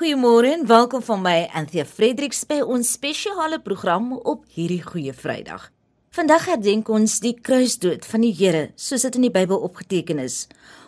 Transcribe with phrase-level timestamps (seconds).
[0.00, 5.66] Goeiemôre en welkom van my Anthea Fredericks by ons spesiale program op hierdie goeie Vrydag.
[6.16, 10.46] Vandag herdenk ons die kruisdood van die Here soos dit in die Bybel opgeteken is.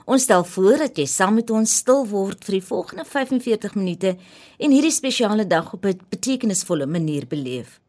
[0.08, 4.14] Ons stel voor dat jy saam met ons stil word vir die volgende 45 minute
[4.56, 7.80] en hierdie spesiale dag op 'n betekenisvolle manier beleef.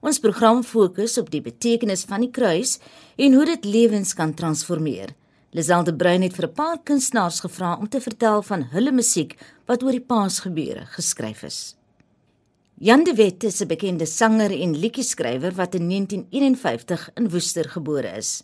[0.00, 2.78] Ons program fokus op die betekenis van die kruis
[3.18, 5.12] en hoe dit lewens kan transformeer.
[5.54, 9.36] Liselde Bruin het vir 'n paar kunstenaars gevra om te vertel van hulle musiek
[9.66, 11.76] wat oor die Paasgebeure geskryf is.
[12.74, 18.16] Jan de Wet is 'n bekende sanger en liedjie-skrywer wat in 1951 in Woester gebore
[18.16, 18.42] is.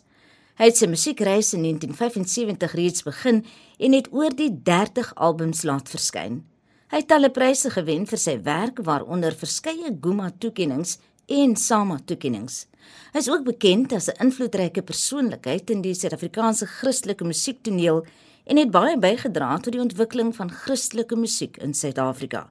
[0.55, 3.45] Hy het sy musiekreis in 1975 reeds begin
[3.77, 6.45] en het oor die 30 albums laat verskyn.
[6.87, 10.97] Hy het talle pryse gewen vir sy werk waaronder verskeie Guma toekenninge
[11.31, 12.65] en Sama toekenninge.
[13.13, 18.05] Hy is ook bekend as 'n invloedryke persoonlikheid in die Suid-Afrikaanse Christelike musiektoneel
[18.45, 22.49] en het baie bygedra tot die ontwikkeling van Christelike musiek in Suid-Afrika.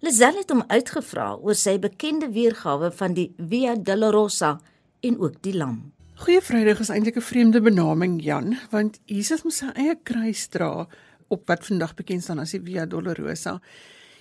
[0.00, 4.60] Lazelle het hom uitgevra oor sy bekende weergawe van die Via Dolorosa
[5.00, 5.92] en ook die Lam.
[6.14, 10.86] Goeie Vrydag is eintlik 'n vreemde benaming, Jan, want Jesus moes sy eie kruis dra
[11.28, 13.60] op wat vandag bekend staan as die Via Dolorosa.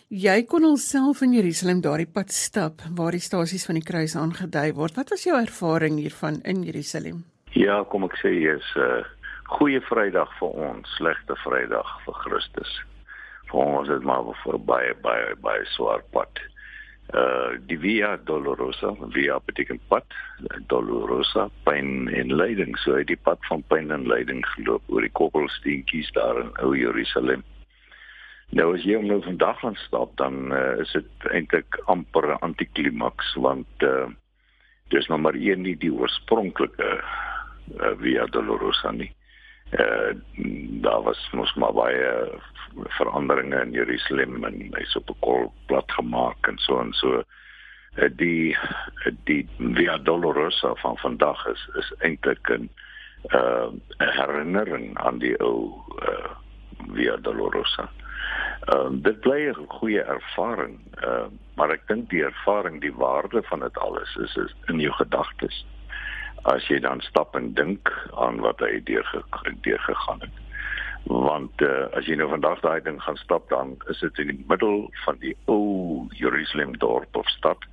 [0.08, 4.70] Jy kon alself in Jerusalem daardie pad stap waar die stasies van die kruis aangedui
[4.78, 4.96] word.
[4.96, 7.26] Wat was jou ervaring hiervan in Jerusalem?
[7.52, 9.04] Ja, kom ek sê jy's 'n uh,
[9.58, 12.72] goeie Vrydag vir ons, slegte Vrydag vir Christus.
[13.52, 16.40] Vir ons is maar vir baie baie baie swaar pad.
[17.12, 20.08] Uh die Via Dolorosa, Via beteken pad,
[20.72, 22.80] Dolorosa, pyn en lyding.
[22.80, 26.72] So hy die pad van pyn en lyding geloop oor die koppelsteentjies daar in ou
[26.72, 27.44] Jerusalem.
[28.56, 32.40] Nou as jy om nou vandag gaan stap dan uh, is dit eintlik amper 'n
[32.48, 34.08] antiklimaks want uh,
[34.88, 39.12] dis nog maar een nie die oorspronklike uh, Via Dolorosa nie.
[39.72, 40.16] Uh,
[40.80, 42.40] daar was mos maar baie
[42.96, 48.10] veranderinge in Jerusalem en hy's op 'n kol plat gemaak en so en so uh,
[48.16, 48.56] die
[49.28, 52.70] die Via Dolorosa van vandag is is eintlik 'n
[53.36, 56.32] uh, herinnering aan die ou uh,
[56.96, 57.92] Via Dolorosa.
[58.68, 60.80] Ehm um, dit bly 'n goeie ervaring.
[60.94, 64.80] Ehm uh, maar ek dink die ervaring, die waarde van dit alles is, is in
[64.80, 65.66] jou gedagtes.
[66.42, 69.24] As jy dan stap en dink aan wat hy deur
[69.62, 70.36] deur gegaan het.
[71.04, 74.46] Want uh, as jy nou vandag daai ding gaan stap dan is dit in die
[74.48, 77.64] middel van die ou Jerusalem dorp of stad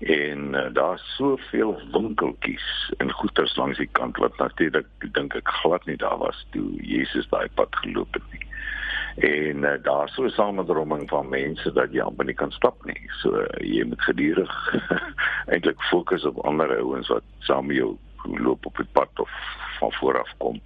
[0.00, 5.84] en uh, daar's soveel winkeltjies en goederes langs die kant wat natuurlik dink ek glad
[5.86, 8.46] nie daar was toe Jesus daai pad geloop het nie
[9.16, 13.10] en uh, daar so 'n samedroming van mense dat jy amper nie kan stap nie.
[13.20, 14.74] So uh, jy moet gedurig
[15.52, 19.30] eintlik fokus op ander ouens wat saam met jou loop op die pad of
[19.78, 20.60] van voor af kom.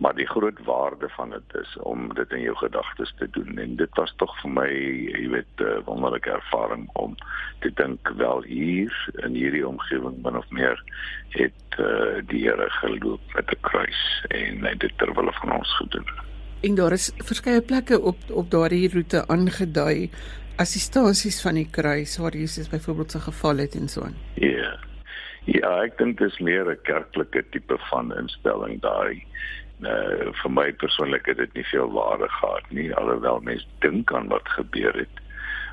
[0.00, 3.76] Maar die groot waarde van dit is om dit in jou gedagtes te doen en
[3.76, 7.14] dit was tog vir my, jy weet, 'n uh, wonderlike ervaring om
[7.58, 10.82] te dink wel hier in hierdie omgewing min of meer
[11.28, 15.76] het uh, die Here geloop met 'n kruis en hy het dit terwyl van ons
[15.76, 16.35] gedoen.
[16.62, 20.10] En daar is verskeie plekke op op daardie roete aangedui
[20.56, 24.16] as die stasies van die kruis waar Jesus byvoorbeeld se geval het en so aan.
[24.34, 24.78] Ja.
[25.44, 29.22] Ja, ek dink dit is meer 'n kerklike tipe van instelling daai.
[29.80, 34.28] Uh vir my persoonlik het dit nie veel waarde gehad nie alhoewel mense dink aan
[34.28, 35.20] wat gebeur het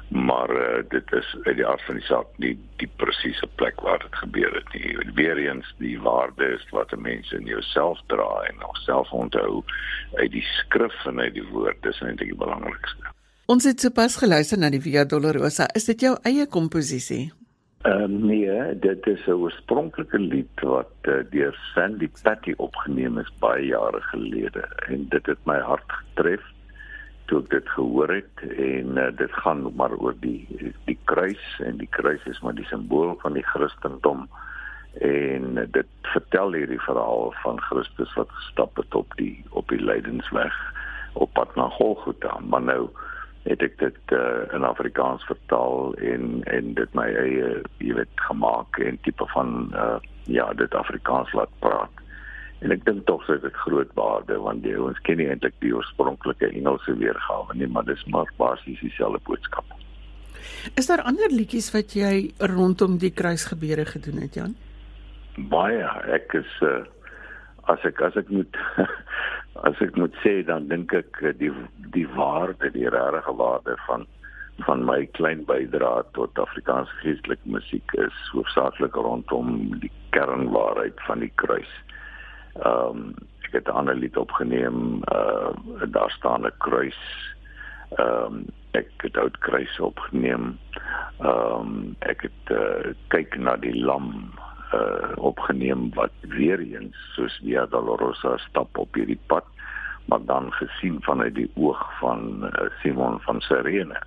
[0.10, 4.00] maar uh, dit is uit die aard van die saak nie die presiese plek waar
[4.00, 5.14] dit gebeur het nie.
[5.16, 9.64] Weer eens die waarde is wat mense in jouself dra en jouself onthou
[10.14, 13.14] uit die skrif en uit die woord dis eintlik die belangrikste.
[13.46, 15.68] Ons het sopas geluister na die Via Dolorosa.
[15.76, 17.32] Is dit jou eie komposisie?
[17.84, 23.32] Ehm uh, nee, dit is 'n oorspronklike lied wat uh, deur Sandy Patty opgeneem is
[23.40, 26.53] baie jare gelede en dit het my hart getref
[27.26, 30.48] toe ek dit gehoor het en uh, dit gaan maar oor die
[30.86, 34.28] die kruis en die kruis is maar die simbool van die Christendom
[35.02, 39.82] en uh, dit vertel hierdie verhaal van Christus wat gestap het op die op die
[39.82, 40.54] lydensweg
[41.14, 42.40] op pad na Golgotha.
[42.40, 42.90] Maar nou
[43.44, 47.50] het ek dit uh, in Afrikaans vertaal en en dit my eie
[47.84, 49.98] jy weet gemaak en tipe van uh,
[50.32, 52.03] ja dit Afrikaans laat praat
[52.64, 55.74] En ek dink tog dit het groot waarde want die ons ken nie eintlik die
[55.76, 59.76] oorspronklike Engelse weergawe nie, maar dis maar basies dieselfde boodskap.
[60.80, 64.56] Is daar ander liedjies wat jy rondom die kruisgebeure gedoen het, Jan?
[65.52, 65.84] Baie,
[66.14, 66.84] ek is uh,
[67.72, 68.60] as ek as ek moet
[69.68, 71.52] as ek moet sê dan dink ek eh, die
[71.96, 74.08] die waarde, die regte waarde van
[74.68, 81.32] van my klein bydrae tot Afrikaanse geestelike musiek is hoofsaaklik rondom die kernwaarheid van die
[81.42, 81.72] kruis.
[82.62, 85.52] Ehm um, ek het 'n ander lied opgeneem, uh
[85.92, 87.00] daar staan 'n kruis
[87.96, 90.58] Ehm um, ek het oud kruis opgeneem.
[91.20, 94.34] Ehm um, ek het uh, kyk na die lam
[94.74, 99.46] uh opgeneem wat weer eens soos Via Dolorosa stap op hierdie pad
[100.06, 104.02] maar dan gesien vanuit die oog van uh, Simon van Sirene.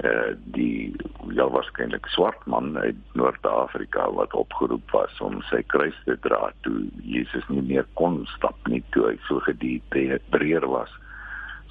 [0.00, 0.96] Uh die
[1.36, 6.88] ja waarskynlik swart man uit Noord-Afrika wat opgeroep was om sy kruis te dra toe
[7.06, 10.90] Jesus nie meer kon stap nie toe hy so gedehydreer was,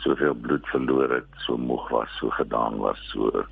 [0.06, 3.44] soveel bloed verloor het, so moeg was, so gedaan was, so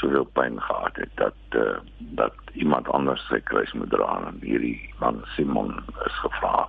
[0.00, 1.78] soveel pyn gehad het dat uh,
[2.18, 5.76] dat iemand anders sy kruis moet dra en hierdie man Simon
[6.06, 6.64] is gevra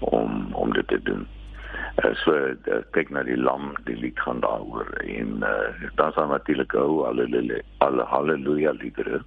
[0.00, 1.26] om om dit te doen.
[2.00, 6.30] Uh, so uh, kyk na die lam, die lied gaan daaroor en uh, dan sal
[6.32, 7.60] natuurlik ou haleluja
[8.14, 9.22] haleluja liedere.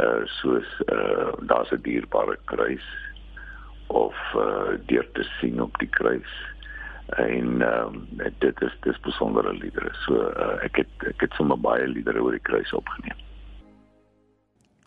[0.00, 2.86] Uh soos uh daar's 'n dierbare kruis
[3.86, 6.32] of uh deur te sien op die kruis
[7.16, 9.90] en um, dit is dis besondere liedere.
[10.06, 13.18] So uh, ek het ek het sommer baie liedere oor die kruis opgeneem.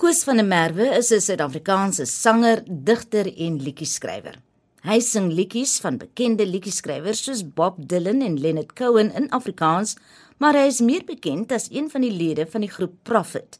[0.02, 4.45] Koos van der Merwe is 'n Suid-Afrikaanse sanger, digter en liedjie-skrywer.
[4.86, 9.96] Hy sing liedjies van bekende liedjie-skrywers soos Bob Dylan en Leonard Cohen in Afrikaans,
[10.38, 13.58] maar hy is meer bekend as een van die lede van die groep Prophet.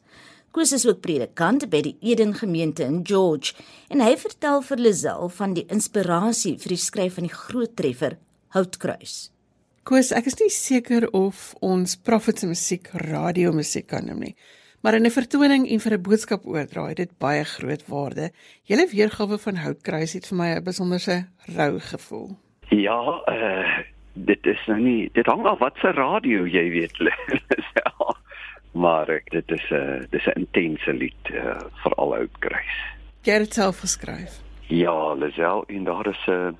[0.54, 3.58] Koos is ook predikant by die Eden gemeente in George
[3.90, 8.14] en hy vertel vir Lisel van die inspirasie vir die skryf van die groot treffer
[8.54, 9.16] Houtkruis.
[9.82, 14.36] Koos, ek is nie seker of ons Prophet se musiek radio musiek kan noem nie.
[14.86, 18.30] Maar in 'n vertoning en vir 'n boodskap oordra, het dit baie groot waarde.
[18.62, 22.38] Julle weergawe van Houtkruis het vir my 'n besonderse rou gevoel.
[22.68, 23.78] Ja, uh
[24.12, 26.96] dit is nou nie dit hang af wat se radio jy weet.
[27.80, 28.14] ja.
[28.72, 32.76] Maar ek, dit is 'n uh, dis 'n intense lied uh, vir al Houtkruis.
[33.22, 34.40] Jy het dit self geskryf.
[34.68, 36.52] Ja, Lisel, en daar is 'n uh,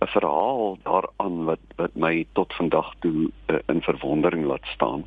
[0.00, 5.04] 'n verhaal daaraan wat wat my tot vandag toe uh, in verwondering laat staan.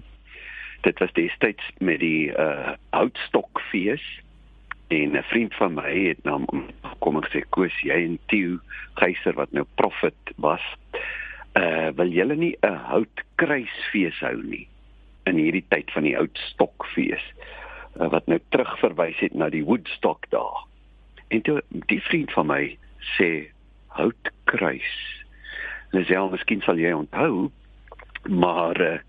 [0.83, 4.03] Dit was destyds met die uh Houtstokfees
[4.88, 6.39] en 'n vriend van my het na
[7.00, 8.59] kom en sê Koos jy en Tieu
[9.00, 10.65] Geyser wat nou profet was,
[11.56, 14.68] uh wil julle nie 'n houtkruisfees hou nie
[15.24, 17.24] in hierdie tyd van die Houtstokfees
[18.00, 20.63] uh, wat nou terugverwys het na die Woodstock dae.
[21.33, 22.62] En toe die vriend van my
[23.15, 23.30] sê
[23.97, 24.94] houtkruis.
[25.94, 27.50] Lisel, miskien sal jy onthou,
[28.30, 29.00] maar uh,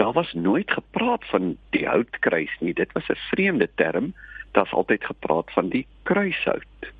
[0.00, 2.74] daar was nooit gepraat van die houtkruis nie.
[2.74, 4.14] Dit was 'n vreemde term.
[4.50, 6.92] Daar's altyd gepraat van die kruishout.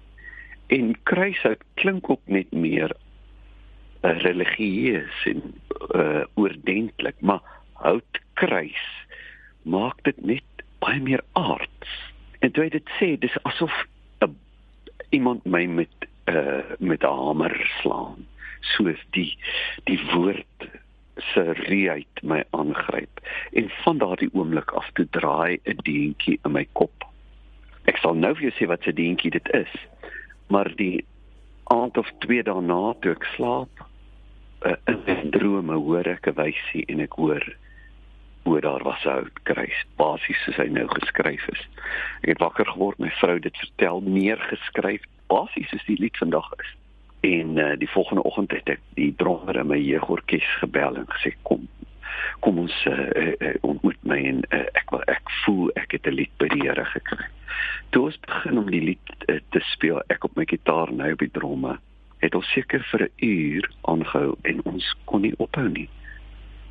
[0.67, 2.97] En kruishout klink ook net meer
[4.03, 5.55] uh, religieus en
[5.95, 7.41] uh, oordentlik, maar
[7.73, 9.07] houtkruis
[9.63, 10.49] maak dit net
[10.79, 12.13] baie meer aards.
[12.39, 13.85] En toe dit sê, dis asof
[14.19, 14.29] uh,
[15.09, 18.27] iemand my met uh met 'n hamer slaan
[18.61, 19.39] soos die
[19.85, 20.69] die woord
[21.33, 23.21] se reuit my aangryp
[23.53, 27.05] en van daardie oomblik af toe draai 'n deentjie in my kop
[27.85, 29.73] ek sal nou vir jou sê wat 'n deentjie dit is
[30.49, 31.05] maar die
[31.65, 33.85] aand of twee daarna toe ek slaap
[34.67, 37.45] uh, in 'n drome hoor ek 'n wysie en ek hoor
[38.45, 41.63] hoe daar was ou kruis basies soos hy nou geskryf is
[42.23, 46.51] ek het wakker geword my vrou dit vertel meer geskryf basies soos die lied vandag
[46.59, 46.80] is.
[47.21, 51.35] En uh, die volgende oggend het ek die drummer in my jeugorkes gebel en gesê
[51.43, 51.69] kom
[52.41, 56.17] kom ons uh, uh, ontmoet my en uh, ek wil ek voel ek het 'n
[56.17, 57.27] lied by die Here gekry.
[57.91, 61.25] Toe ons begin om die lied uh, te speel, ek op my gitaar nou op
[61.25, 61.77] die drumme,
[62.25, 65.89] het ons seker vir 'n uur aangehou en ons kon nie ophou nie.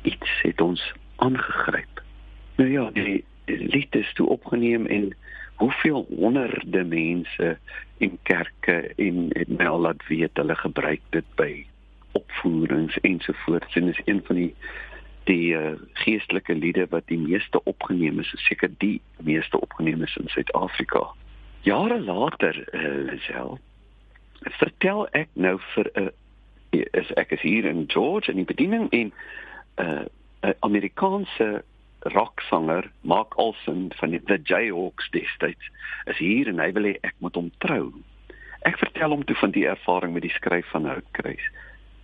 [0.02, 0.82] Iets het ons
[1.16, 2.02] aangegryp.
[2.56, 5.14] Nou ja, die, die lied is toe opgeneem en
[5.60, 7.58] hoeveel honderde mense
[7.98, 11.50] in kerke en my al laat weet hulle gebruik dit by
[12.16, 14.54] opvoerings ensovoorts en is een van die
[15.28, 20.16] die uh, geestelike liede wat die meeste opgeneem is, is seker die meeste opgeneem is
[20.16, 21.02] in Suid-Afrika.
[21.68, 23.58] Jare later, uh, Lisel,
[24.56, 28.88] vertel ek nou vir 'n uh, is ek is hier in George in die bediening
[28.90, 29.12] en 'n
[29.84, 30.06] uh,
[30.40, 31.62] uh, Amerikaanse
[32.00, 35.70] rocksanger Mark Olsen van die The Jayhawks destyds
[36.06, 37.92] is hier en hy wil hê ek moet hom trou.
[38.68, 41.44] Ek vertel hom toe van die ervaring met die skryf van Houtkruis.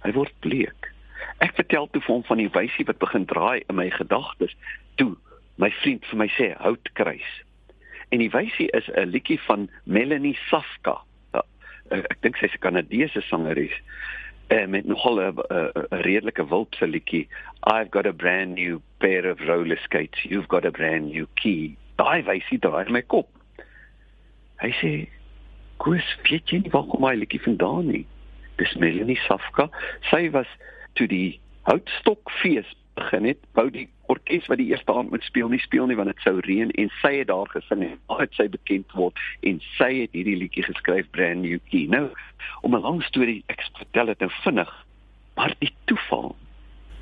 [0.05, 0.93] Hy word bleek.
[1.45, 4.55] Ek vertel toe vir hom van die wysie wat begin draai in my gedagtes.
[5.01, 5.15] Toe
[5.61, 7.33] my vriend vir my sê Houtkruis.
[8.13, 11.01] En die wysie is 'n liedjie van Melanie Safka.
[11.35, 11.43] Ja,
[11.91, 13.75] ek dink sy's 'n Kanadese sangeres
[14.49, 15.35] uh, met nogal 'n
[15.91, 17.29] redelike wulpse liedjie.
[17.63, 20.23] I've got a brand new pair of roller skates.
[20.23, 21.77] You've got a brand new key.
[21.97, 23.29] Daai wysie draai my kop.
[24.61, 25.09] Hy sê
[25.77, 28.07] koes weet jy nie waar kom hy liedjie vandaan nie?
[28.57, 29.69] Dis Melanie Safka.
[30.11, 30.49] Sy was
[30.95, 35.61] toe die houtstokfees begin het, wou die orkes wat die eerste aand moet speel nie
[35.63, 38.49] speel nie want dit sou reën en sy het daar gesing en al het sy
[38.53, 41.87] bekend word en sy het hierdie liedjie geskryf brand new key.
[41.91, 42.09] Nou
[42.63, 44.73] om 'n lang storie ek vertel dit nou vinnig,
[45.37, 46.37] maar die toeval.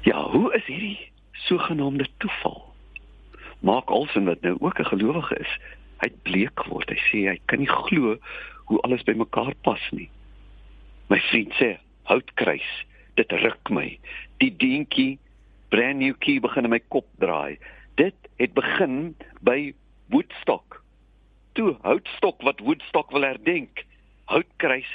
[0.03, 2.75] Ja, hoe is hierdie sogenaamde toeval?
[3.61, 5.53] Maak Olsen wat nou ook 'n gelowige is,
[6.01, 6.91] hy het bleek geword.
[6.91, 8.19] Hy sê hy kan nie glo
[8.65, 10.11] hoe alles bymekaar pas nie.
[11.09, 12.85] My vriend sê, houtkruis,
[13.15, 13.99] dit ruk my.
[14.39, 15.19] Die dingetjie
[15.75, 17.59] brand new key begin in my kop draai.
[17.99, 19.75] Dit het begin by
[20.15, 20.79] Woodstock.
[21.59, 23.83] Toe houtstok wat Woodstock wil herdenk.
[24.31, 24.87] Houtkruis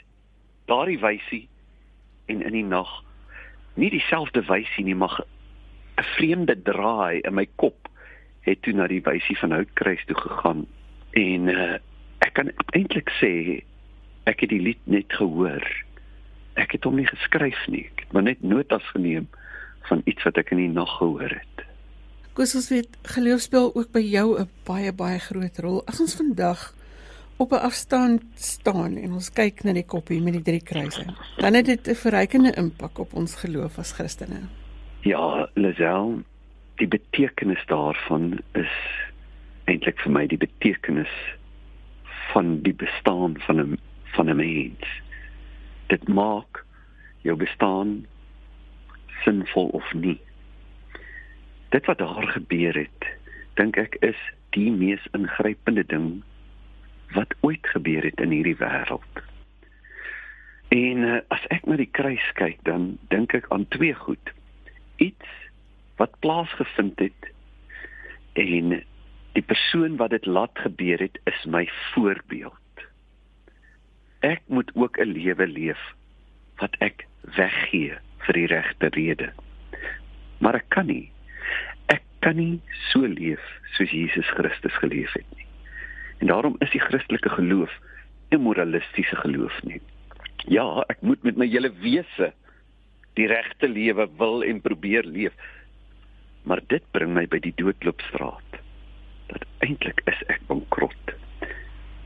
[0.72, 1.48] daardie wysie
[2.32, 2.90] en in die nag
[3.76, 5.20] nie dieselfde wysie nie, maar
[6.00, 7.90] 'n vreemde draai in my kop
[8.48, 10.64] het toe na die wysie van Houtkruis toe gegaan
[11.12, 11.76] en uh,
[12.24, 13.64] ek kan eintlik sê
[14.24, 15.66] ek het die lied net gehoor.
[16.56, 19.28] Ek het hom nie geskryf nie, ek het maar net notas geneem
[19.90, 21.66] van iets wat ek in die nag gehoor het.
[22.38, 25.82] Koos ons weet geloof speel ook by jou 'n baie baie groot rol.
[25.86, 26.74] As ons vandag
[27.38, 31.06] op 'n afstand staan en ons kyk na die koppie met die drie kruise,
[31.38, 34.42] dan het dit 'n verrykende impak op ons geloof as Christene.
[35.02, 36.24] Ja, Lazel,
[36.76, 38.74] die betekenis daarvan is
[39.66, 41.14] eintlik vir my die betekenis
[42.34, 43.80] van die bestaan van 'n
[44.16, 44.88] van 'n mens.
[45.88, 46.66] Dit maak
[47.22, 48.06] jou bestaan
[49.24, 50.20] sinvol of nie.
[51.70, 53.08] Dit wat daar gebeur het,
[53.54, 54.20] dink ek is
[54.56, 56.22] die mees ingrypende ding
[57.14, 59.24] wat ooit gebeur het in hierdie wêreld.
[60.70, 64.34] En uh, as ek na die kruis kyk, dan dink ek aan twee goed.
[65.02, 65.38] Iets
[66.02, 67.32] wat plaasgevind het
[68.40, 68.78] en
[69.36, 72.86] die persoon wat dit laat gebeur het, is my voorbeeld.
[74.26, 75.82] Ek moet ook 'n lewe leef
[76.62, 79.30] wat ek weggee vir die regte rede.
[80.40, 81.12] Maar ek kan nie.
[81.92, 82.60] Ek kan nie
[82.90, 83.44] so leef
[83.78, 85.48] soos Jesus Christus geleef het nie.
[86.20, 87.72] En daarom is die Christelike geloof
[88.32, 89.82] 'n moralistiese geloof nie.
[90.48, 92.34] Ja, ek moet met my hele wese
[93.14, 95.34] die regte lewe wil en probeer leef.
[96.44, 98.62] Maar dit bring my by die doodloopstraat.
[99.28, 101.16] Dat eintlik is ek bankrot.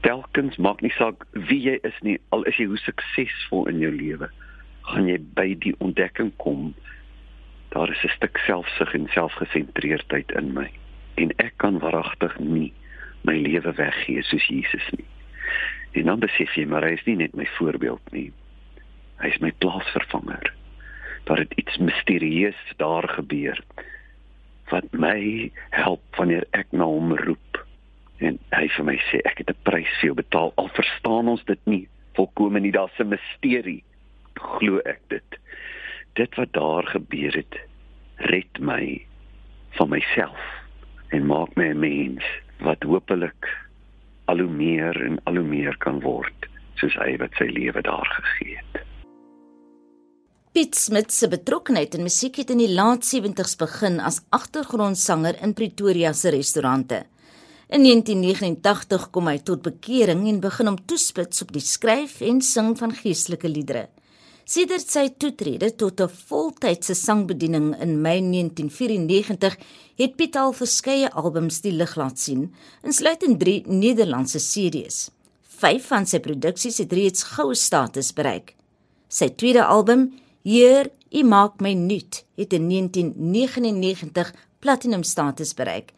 [0.01, 3.91] Telkens maak nie saak wie jy is nie, al is jy hoe suksesvol in jou
[3.91, 4.29] lewe
[4.89, 6.73] gaan jy by die ontdekking kom
[7.73, 10.69] daar is 'n stuk selfsug en selfgesentreerdheid in my
[11.15, 12.73] en ek kan waaragtig nie
[13.23, 15.07] my lewe weggee soos Jesus nie.
[15.91, 18.31] En dan besef jy maar hy is nie net my voorbeeld nie.
[19.21, 20.53] Hy is my plaasvervanger.
[21.23, 23.59] Daar het iets misterieus daar gebeur
[24.71, 27.59] wat my help wanneer ek na hom roep.
[28.17, 31.43] En hy vir my sê ek het 'n prys vir jou betaal al verstaan ons
[31.45, 33.83] dit nie volkome nie daar's 'n misterie
[34.43, 35.39] glo ek dit.
[36.19, 37.57] Dit wat daar gebeur het,
[38.29, 39.01] red my
[39.79, 40.43] van myself
[41.13, 42.23] en maak my 'n mens
[42.59, 43.49] wat hopelik
[44.25, 46.47] al hoe meer en al hoe meer kan word
[46.79, 48.81] soos hy wat sy lewe daar gegee het.
[50.53, 55.53] Piet Smit se betrokkeheid in musiek het in die laat 70's begin as agtergrondsanger in
[55.53, 57.05] Pretoria se restaurante.
[57.73, 62.77] In 1989 kom hy tot bekering en begin om toespits op die skryf en sing
[62.77, 63.87] van geestelike liedere.
[64.43, 69.55] Sedert sy toetrede tot 'n voltydse sangbediening in Mei 1994
[69.95, 75.09] het Piet al verskeie albums die lig laat sien, insluitend 3 Nederlandse series.
[75.47, 78.55] 5 van sy produksies het reeds goue status bereik.
[79.07, 80.11] Sy tweede album,
[80.43, 85.93] Heer, U maak my nuut, het in 1999 platinum status bereik.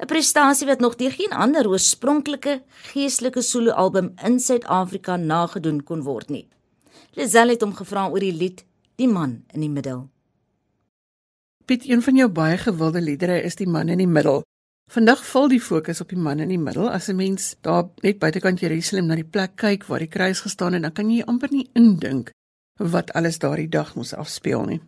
[0.00, 6.30] 'n Prestasie wat nog deur geen ander oorspronklike geestelike soloalbum in Suid-Afrika nagedoen kon word
[6.30, 6.48] nie.
[7.12, 8.64] Lisel het hom gevra oor die lied
[9.00, 10.04] Die man in die middel.
[11.64, 14.42] Piet, een van jou baie gewilde liedere is Die man in die middel.
[14.92, 16.90] Vandag val die fokus op die man in die middel.
[16.90, 20.72] As 'n mens daar net buitekant Jerusalem na die plek kyk waar die kruis gestaan
[20.72, 22.30] het, dan kan jy amper nie indink
[22.76, 24.80] wat alles daardie dag moes afspeel nie.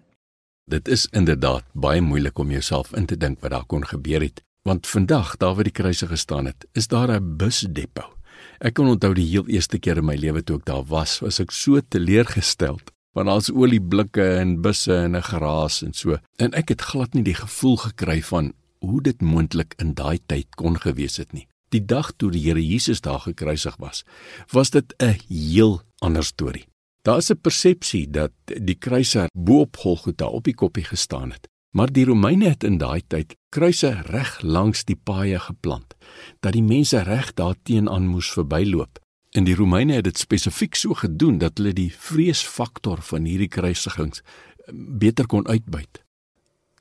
[0.71, 4.43] Dit is inderdaad baie moeilik om jouself in te dink wat daar kon gebeur het,
[4.63, 8.24] want vandag daar waar die kruise gestaan het, is daar 'n busdepot.
[8.61, 11.41] Ek kan onthou die heel eerste keer in my lewe toe ek daar was, was
[11.41, 16.19] ek so teleurgesteld want daar's olieblikke en busse en 'n geraas en so.
[16.37, 20.55] En ek het glad nie die gevoel gekry van hoe dit moontlik in daai tyd
[20.55, 21.47] kon gewees het nie.
[21.69, 24.05] Die dag toe die Here Jesus daar gekruisig was,
[24.53, 26.67] was dit 'n heel ander storie.
[27.03, 31.49] Daar is 'n persepsie dat die kruiser bo op Golgotha op die koppie gestaan het.
[31.75, 35.97] Maar die Romeine het in daai tyd kruise reg langs die paaie geplant
[36.41, 39.01] dat die mense reg daarteenoor moes verbyloop.
[39.35, 44.23] En die Romeine het dit spesifiek so gedoen dat hulle die vreesfaktor van hierdie kruisigings
[44.23, 44.71] eh,
[45.03, 46.05] beter kon uitbuit.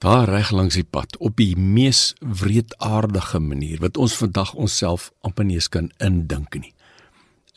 [0.04, 5.48] Daar reg langs die pad op die mees wreedaardige manier wat ons vandag onsself amper
[5.48, 6.74] nie eens kan indink nie,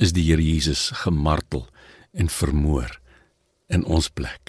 [0.01, 1.67] is die Here Jesus gemartel
[2.15, 3.01] en vermoor
[3.69, 4.46] in ons plek.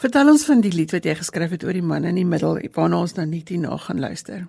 [0.00, 2.56] Vertel ons van die lied wat jy geskryf het oor die man in die middel
[2.72, 4.46] waarna ons nou net hierna gaan luister.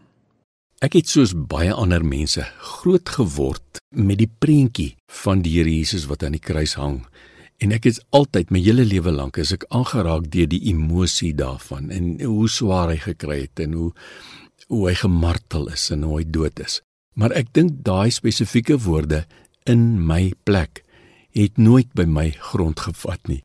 [0.81, 6.07] Ek het soos baie ander mense groot geword met die prentjie van die Here Jesus
[6.07, 7.01] wat aan die kruis hang.
[7.59, 11.91] En ek het altyd my hele lewe lank as ek aangeraak deur die emosie daarvan
[11.91, 13.91] en hoe swaar hy gekry het en hoe
[14.71, 16.79] hoe hy gemartel is en hoe hy dood is.
[17.19, 19.25] Maar ek dink daai spesifieke woorde
[19.67, 20.85] in my plek
[21.35, 23.43] het nooit by my grond gevat nie.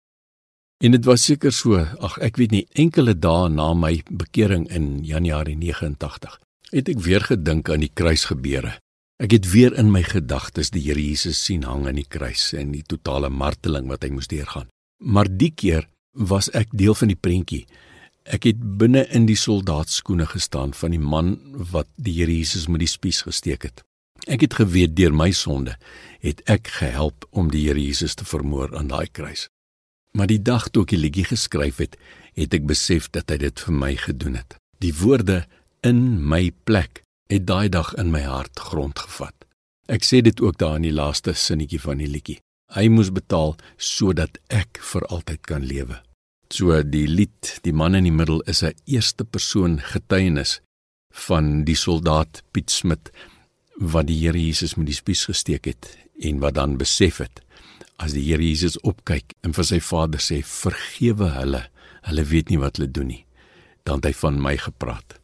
[0.84, 4.98] En dit was seker so, ag ek weet nie, enkele dae na my bekering in
[5.08, 6.34] Januarie 89,
[6.74, 8.74] het ek weer gedink aan die kruisgebeure.
[9.16, 12.74] Ek het weer in my gedagtes die Here Jesus sien hang aan die kruis en
[12.74, 14.68] die totale marteling wat hy moes deurgaan.
[15.00, 17.64] Maar die keer was ek deel van die prentjie.
[18.28, 21.38] Ek het binne in die soldaatskoene gestaan van die man
[21.72, 23.80] wat die Here Jesus met die spies gesteek het.
[24.28, 25.78] Ek het geweet deur my sonde
[26.20, 29.48] het ek gehelp om die Here Jesus te vermoor aan daai kruis.
[30.16, 31.96] Maar die dag toe ek die liedjie geskryf het,
[32.40, 34.56] het ek besef dat hy dit vir my gedoen het.
[34.80, 35.42] Die woorde
[35.84, 39.34] in my plek het daai dag in my hart grond gevat.
[39.92, 42.40] Ek sê dit ook daar in die laaste sinnetjie van die liedjie.
[42.74, 46.00] Hy moes betaal sodat ek vir altyd kan lewe.
[46.50, 50.60] So die lied, die man in die middel is 'n eerste persoon getuienis
[51.12, 53.10] van die soldaat Piet Smit
[53.78, 57.45] wat die Here Jesus met die spies gesteek het en wat dan besef het
[58.02, 61.62] as die Here Jesus opkyk en vir sy Vader sê vergewe hulle.
[62.06, 63.22] Hulle weet nie wat hulle doen nie.
[63.84, 65.18] Dan het hy van my gepraat.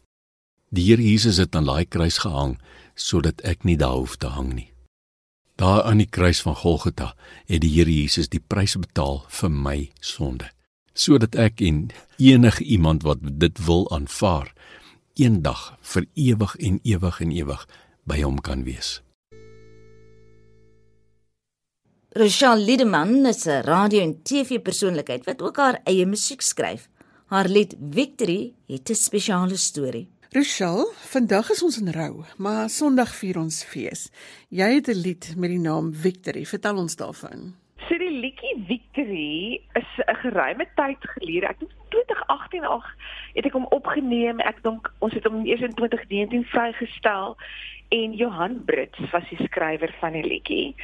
[0.72, 2.58] Die Here Jesus het aan daai kruis gehang
[2.94, 4.68] sodat ek nie daar hoef te hang nie.
[5.60, 7.12] Daar aan die kruis van Golgotha
[7.48, 10.48] het die Here Jesus die prys betaal vir my sonde
[10.94, 11.86] sodat ek en
[12.20, 14.52] enige iemand wat dit wil aanvaar
[15.16, 17.66] eendag vir ewig en ewig en ewig
[18.04, 19.00] by hom kan wees.
[22.14, 26.88] Rochelle Liedeman is 'n radio en TV persoonlikheid wat ook haar eie musiek skryf.
[27.26, 30.08] Haar lied Victory het 'n spesiale storie.
[30.30, 34.10] Rochelle, vandag is ons in rou, maar Sondag vier ons fees.
[34.48, 36.44] Jy het 'n lied met die naam Victory.
[36.44, 37.54] Vertel ons daarvan.
[37.88, 41.46] So die liedjie Victory is 'n geruime tyd gelede.
[41.46, 42.84] Ek dink 2018 ag
[43.34, 44.40] het ek hom opgeneem.
[44.40, 47.36] Ek dink ons het hom eers in 2019 vrygestel
[47.88, 50.74] en Johan Brits was die skrywer van die liedjie.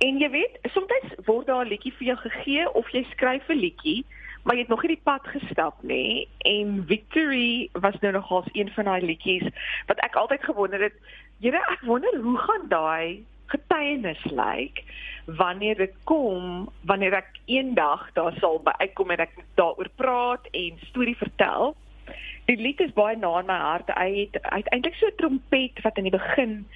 [0.00, 3.60] En jy weet, soms word daar 'n liedjie vir jou gegee of jy skryf 'n
[3.60, 4.04] liedjie,
[4.42, 6.28] maar jy het nog nie die pad gestap nie.
[6.38, 9.48] En Victory was nou nogals een van daai liedjies
[9.86, 10.96] wat ek altyd gewonder het,
[11.40, 14.82] Here, ek wonder hoe gaan daai getuienis lyk
[15.24, 20.78] wanneer dit kom, wanneer ek eendag daar sal by uitkom en ek daaroor praat en
[20.90, 21.76] storie vertel
[22.50, 23.90] die lied is baie na in my hart.
[23.94, 26.66] Hy het uiteindelik so 'n trompet wat in die begin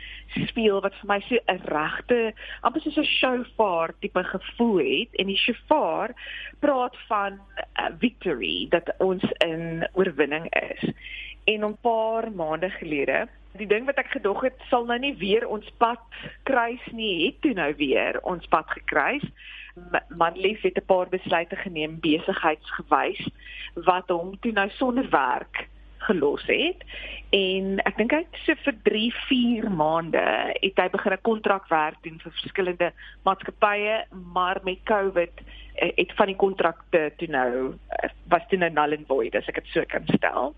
[0.47, 2.33] speel wat vir my so 'n regte
[2.63, 6.15] amper soos 'n shofar tipe gevoel het en die shofar
[6.61, 7.41] praat van
[7.79, 10.93] uh, victory dat ons in oorwinning is.
[11.45, 15.47] En 'n paar maande gelede Die ding wat ek gedog het sal nou nie weer
[15.47, 16.03] ons pad
[16.43, 19.23] kruis nie, het toe nou weer ons pad gekruis
[20.09, 23.29] manlief het 'n paar besluite geneem besigheidsgewys
[23.75, 25.64] wat hom toe nou sonder werk
[26.07, 26.85] gelos het
[27.35, 30.23] en ek dink hy so vir 3 4 maande
[30.61, 32.93] het hy begin 'n kontrak werk doen vir verskillende
[33.27, 33.97] maatskappye
[34.37, 35.35] maar met Covid
[35.75, 39.49] eh, het van die kontrakte toe nou eh, was toe nou null and void as
[39.49, 40.55] ek dit so kan stel.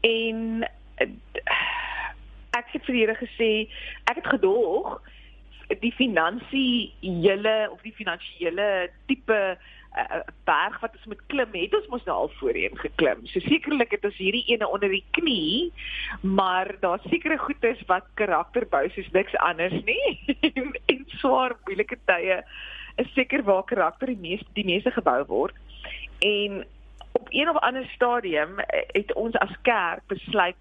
[0.00, 1.10] En eh,
[2.56, 3.50] ek het vir die Here gesê
[4.10, 5.00] ek het gedog
[5.80, 9.38] die finansiële of die finansiële tipe
[9.96, 13.24] uh, berg wat ons moet klim, het ons mos nou al voorheen geklim.
[13.30, 15.72] So sekerlik het ons hierdie ene onder die knie,
[16.20, 20.16] maar daar's sekere goedes wat karakter bou soos niks anders nie.
[20.52, 22.42] en, en swaar moeilike tye
[22.96, 25.56] is seker waar karakter die meeste die meeste gebou word.
[26.24, 26.64] En
[27.16, 30.56] op een of ander stadium eh, het ons as kerk besluit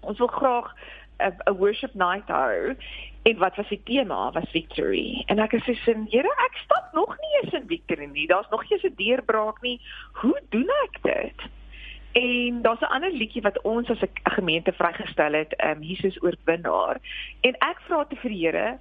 [0.00, 0.72] ons wil graag
[1.18, 2.76] 'n worship night hou
[3.22, 4.30] en wat was die tema?
[4.32, 5.22] Was victory.
[5.26, 8.26] En ek sê sin Here ek stap nog nie eens in victory nie.
[8.26, 9.80] Daar's nog nie eens 'n deurbraak nie.
[10.12, 11.48] Hoe doen ek dit?
[12.12, 16.96] En daar's 'n ander liedjie wat ons as 'n gemeente vrygestel het um, Jesus oorwinnaar.
[17.40, 18.78] En ek vra te vir Here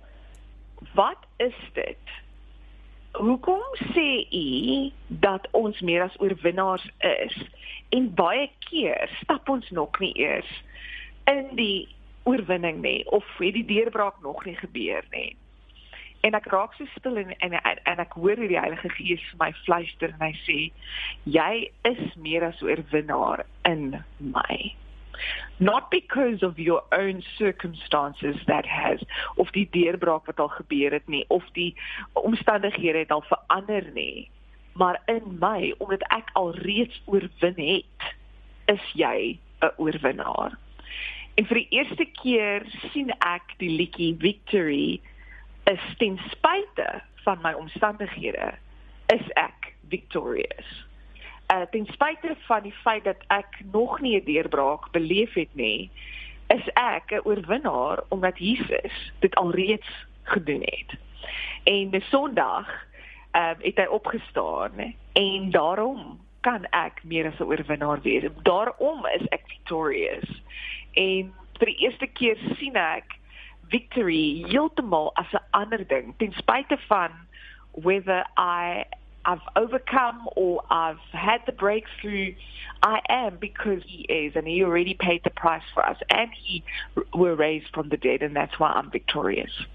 [0.93, 2.05] wat is dit?
[3.11, 7.49] Hoekom sê u dat ons meer as oorwinnaars is?
[7.89, 10.63] En baie keer stap ons nog nie eers
[11.25, 11.96] in die
[12.27, 15.35] oorwinning nie of het die deurbraak nog nie gebeur nie.
[16.25, 19.23] En ek raak so stil en en, en, en ek hoor hoe die Heilige Gees
[19.31, 20.59] vir my fluister en hy sê
[21.37, 21.53] jy
[21.87, 24.75] is meer as oorwinnaar in my
[25.59, 29.01] not because of your own circumstances that has
[29.37, 31.73] of die deurbraak wat al gebeur het nie of die
[32.13, 34.29] omstandighede het al verander nie
[34.77, 38.13] maar in my omdat ek al reeds oorwin het
[38.65, 40.57] is jy 'n oorwinnaar
[41.37, 44.99] en vir die eerste keer sien ek die liedjie victory
[45.69, 46.89] is ten spyte
[47.25, 48.51] van my omstandighede
[49.13, 50.87] is ek victorious
[51.53, 55.89] uh, ten spyte van die feit dat ek nog nie 'n deurbraak beleef het nie,
[56.47, 59.89] is ek 'n oorwinnaar omdat Jesus dit alreeds
[60.23, 60.99] gedoen het.
[61.63, 62.85] En die Sondag
[63.31, 68.23] ehm uh, het hy opgestaan en daarom kan ek meer as 'n oorwinnaar wees.
[68.43, 70.41] Daarom is ek victorious.
[70.97, 73.17] En vir die eerste keer sien ek
[73.71, 77.11] victory heeltemal as 'n ander ding ten spyte van
[77.71, 78.85] whether I
[79.27, 82.33] I've overcome or I've had the breakthrough.
[82.81, 86.63] I am because He is, and He already paid the price for us, and He
[87.13, 89.67] were raised from the dead, and that's why I'm victorious.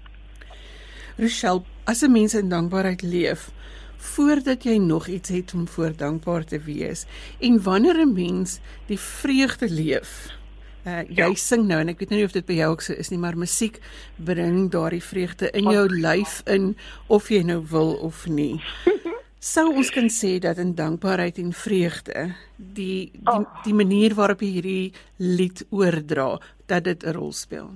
[1.17, 3.51] Rochelle, as 'n mens in dankbaarheid leef,
[3.97, 7.05] voordat jy nog iets het om voor dankbaar te wees,
[7.39, 10.33] en wanneer 'n mens die vreugde leef,
[10.83, 11.33] Uh, jy ja.
[11.39, 13.37] sing nou en ek weet nie of dit by jou ook so is nie, maar
[13.39, 13.79] musiek
[14.17, 16.73] bring daardie vreugde in jou lyf in
[17.07, 18.59] of jy nou wil of nie.
[19.43, 23.47] Sou ons kan sê dat in dankbaarheid en vreugde die die, oh.
[23.63, 26.37] die manier waarop jy hierdie lied oordra
[26.71, 27.71] dat dit 'n rol speel.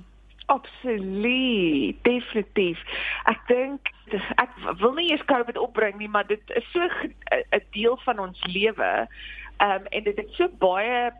[0.48, 2.80] Absoluut, definitief.
[3.28, 3.91] Ek dink
[4.39, 8.39] ek wil nie eers COVID opbring nie, maar dit is so 'n deel van ons
[8.48, 9.08] lewe.
[9.60, 11.12] Ehm um, en dit het so baie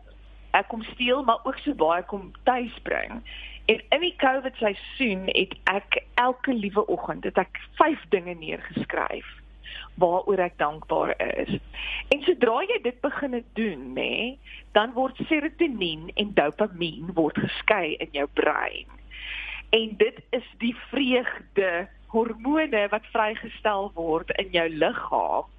[0.56, 3.20] ek kom steel, maar ook so baie kom tuisbring.
[3.68, 9.28] En in die COVID seisoen het ek elke liewe oggend het ek 5 dinge neergeskryf
[9.98, 11.58] waaroor ek dankbaar is.
[12.14, 14.38] En sodra jy dit begin doen, nê,
[14.72, 18.86] dan word serotonien en dopamien word geskei in jou brein.
[19.74, 25.50] En dit is die vreugde hormone wat vrygestel word in jou liggaam.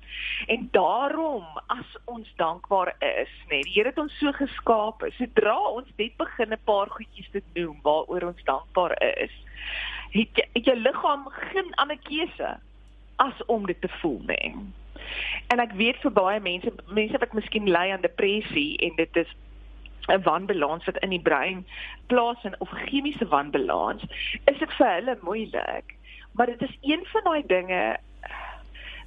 [0.47, 5.89] En daarom as ons dankbaar is, nê, die Here het ons so geskaap, sodra ons
[5.97, 9.35] net begin 'n paar goedjies te doen waaroor ons dankbaar is,
[10.11, 12.57] het jy, het jou liggaam geen ander keuse
[13.17, 14.55] as om dit te voel nie.
[15.47, 19.31] En ek weet vir baie mense, mense wat miskien ly aan depressie en dit is
[20.09, 21.65] 'n wanbalans wat in die brein
[22.07, 24.03] plaasvind of 'n chemiese wanbalans,
[24.45, 25.95] is dit vir hulle moeilik.
[26.33, 27.97] Maar dit is een van daai dinge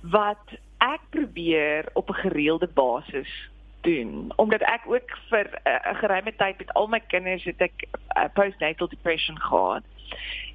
[0.00, 0.46] wat
[0.82, 6.74] ek probeer op 'n gereelde basis doen omdat ek ook vir 'n geruime tyd met
[6.74, 9.82] al my kinders het ek uh, postnatal depression gehad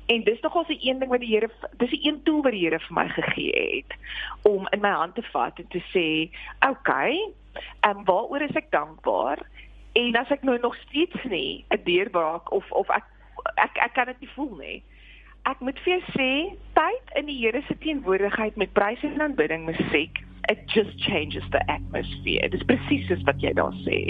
[0.08, 2.64] En dis nogal se een ding wat die Here dis 'n een tool wat die
[2.64, 3.98] Here vir my gegee het
[4.42, 6.38] om in my hand te vat en te sê,
[6.70, 7.32] "Oké, okay,
[7.80, 9.40] en waaroor is ek dankbaar?"
[9.92, 13.04] En as ek nou nog steeds nie 'n deurbraak of of ek
[13.56, 14.84] ek ek kan dit nie voel nie.
[15.48, 16.32] Ek moet vir jou sê,
[16.76, 20.20] tyd in die Here se teenwoordigheid met prys en aanbidding musiek,
[20.52, 22.50] it just changes the atmosphere.
[22.52, 24.02] Dit is presies wat jy daar sê.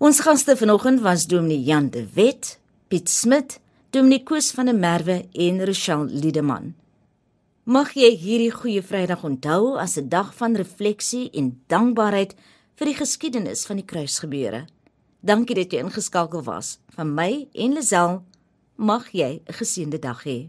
[0.00, 2.54] Ons gaste vanoggend was Dominee Jan de Wet,
[2.88, 3.58] Piet Smit,
[3.92, 6.72] Dominee Koos van der Merwe en Rochelle Liedeman.
[7.68, 12.32] Mag jy hierdie goeie Vrydag onthou as 'n dag van refleksie en dankbaarheid
[12.78, 14.64] vir die geskiedenis van die kruisgebeure.
[15.20, 16.76] Dankie dat jy ingeskakel was.
[16.94, 18.22] Van my en Lisel
[18.78, 20.48] mag jy 'n geseënde dag hê.